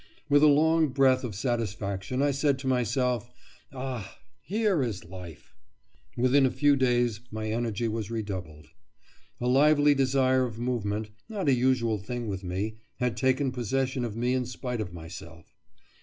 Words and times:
With 0.29 0.41
a 0.41 0.47
long 0.47 0.87
breath 0.87 1.23
of 1.23 1.35
satisfaction 1.35 2.23
I 2.23 2.31
said 2.31 2.57
to 2.57 2.67
myself: 2.67 3.29
"Ah, 3.71 4.17
here 4.41 4.81
is 4.81 5.03
life!" 5.05 5.53
Within 6.17 6.43
a 6.43 6.49
few 6.49 6.75
days 6.75 7.19
my 7.29 7.51
energy 7.51 7.87
was 7.87 8.09
redoubled. 8.09 8.69
A 9.39 9.47
lively 9.47 9.93
desire 9.93 10.43
of 10.45 10.57
movement, 10.57 11.11
not 11.29 11.47
a 11.49 11.53
usual 11.53 11.99
thing 11.99 12.25
with 12.25 12.43
me, 12.43 12.77
had 12.99 13.15
taken 13.15 13.51
possession 13.51 14.03
of 14.03 14.15
me 14.17 14.33
in 14.33 14.47
spite 14.47 14.81
of 14.81 14.91
myself. 14.91 15.55